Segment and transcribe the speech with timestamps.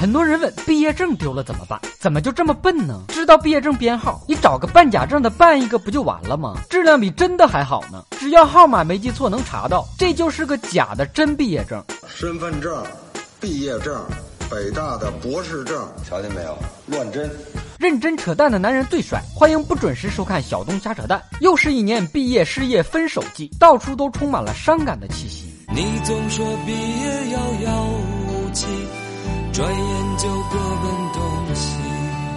[0.00, 1.78] 很多人问毕业证丢了怎么办？
[1.98, 3.04] 怎么就这么笨呢？
[3.08, 6.56] 知道毕业证编号，你找个办假证的办一个不就完了吗？
[6.70, 8.02] 质量比真的还好呢。
[8.18, 11.84] 只要号码没记错，能查到，这就是个假的真毕业证。
[12.08, 12.82] 身份证、
[13.38, 13.94] 毕业证、
[14.50, 16.56] 北大的博士证，瞧见没有？
[16.86, 17.30] 乱真。
[17.78, 21.22] 认真扯淡的男人最帅，欢迎不准时收看小东瞎扯淡。
[21.40, 25.44] 又是一年毕业、失业、分手季，到处都充满了伤感的气息。
[25.68, 27.86] 你总说毕业遥遥
[28.28, 28.66] 无期，
[29.52, 29.89] 转眼
[30.20, 31.78] 就各奔东西。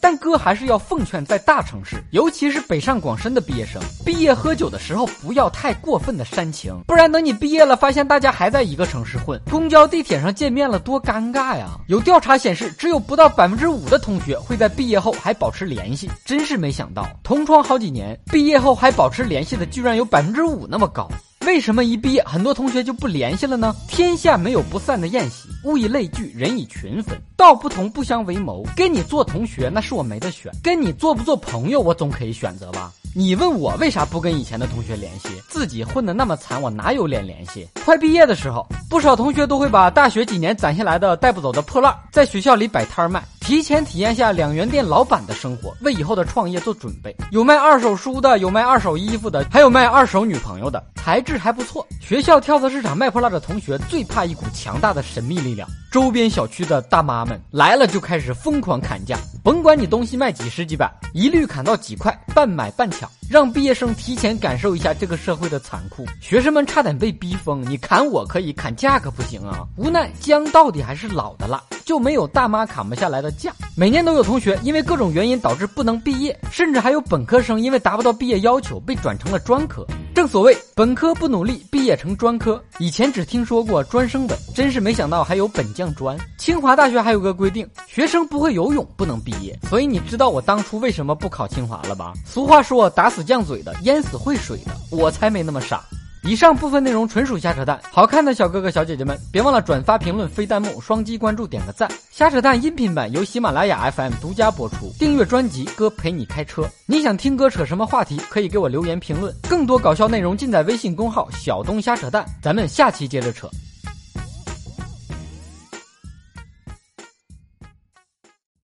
[0.00, 11.70] 但哥还是要奉劝在大城市，尤其是北上广深的毕业生，毕业喝酒的时候不要太过分的煽情，不然等你毕业了，发现大家还在一个城市混，公交、地铁上见面了，多尴尬呀！
[11.88, 21.10] 有调查显示，只有不到百分之五的同学会在毕业后还保持联系，真是没想到，同窗好几年，毕业后还保持联系的居然有百分之五那么高。
[21.46, 23.74] 为什么一毕业很多同学就不联系了呢？
[23.86, 28.64] 天下没有不散的宴席，物以类聚，人以群分，道不同不相为谋。
[28.74, 32.90] 跟你做同学那是我没得选，跟你做不做朋友我总可以选择吧。
[33.14, 35.28] 你问我为啥不跟以前的同学联系？
[35.48, 37.68] 自己混得那么惨，我哪有脸联系？
[37.84, 43.20] 快毕业的时候，不少同学都会把大学几年攒下来的带不走的破烂，在学校里摆摊卖。
[43.40, 47.12] 提前体验下两元店老板的生活，为以后的创业做准备。
[47.32, 51.84] 有卖二手书的，有卖二手衣服的，还有卖二手女朋友的，材质还不错。
[52.00, 55.68] 学校跳蚤市场卖破烂的同学最怕一股强大的神秘力量。
[55.90, 66.02] 周边小区的大妈们来了就开始疯狂砍价，甭管你东西卖几十几百，一律砍到几块，半买半抢，让毕业生提前感受一下这个社会的残酷。
[66.18, 69.66] 学生们差点被逼疯，你砍我可以，砍价可不行啊！
[69.76, 73.30] 无奈姜到底还是老的辣，就没有大妈砍不下来的。
[73.32, 79.86] 价每年都有同学因为各种原因导致不能毕业，甚至还有本科生因为达不到毕业要求被转成了专科。
[80.14, 82.62] 正所谓本科不努力，毕业成专科。
[82.78, 86.16] 以前只听说过专升本，真是没想到还有本降专。
[86.38, 89.58] 清华大学还有个规定，学生不会游泳不能毕业。
[89.68, 92.12] 所以你知道我当初为什么不考清华了吧？
[92.24, 95.84] 俗话说打死犟嘴的，淹死会水的，我才没那么傻。
[96.26, 101.86] 以上部分内容纯属瞎扯淡，好看的小哥哥小姐姐们，别忘了转发、评论、飞弹幕、双击关注、点个赞。
[102.10, 106.66] 瞎扯淡音频版由喜马拉雅 FM 独家播出，订阅专辑哥陪你开车。
[106.86, 109.34] 你想听哥扯什么话题，可以给我留言评论。
[109.48, 113.46] 更多搞笑内容尽在微信公号小东瞎扯淡，咱们下期接着扯。